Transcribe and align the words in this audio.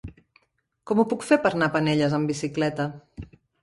Com 0.93 1.03
ho 1.03 1.05
puc 1.13 1.27
fer 1.29 1.39
per 1.45 1.53
anar 1.53 1.69
a 1.71 1.77
Penelles 1.79 2.19
amb 2.23 2.35
bicicleta? 2.35 2.93